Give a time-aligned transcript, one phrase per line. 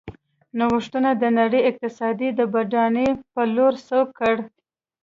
[0.57, 4.35] نوښتونو د نړۍ اقتصاد یې د بډاینې په لور سوق کړ.